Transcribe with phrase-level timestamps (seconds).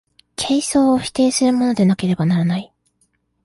[0.35, 2.73] 形相を否定するものでなければならない。